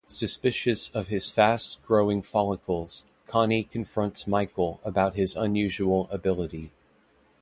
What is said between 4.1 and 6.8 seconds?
Michael about his unusual ability.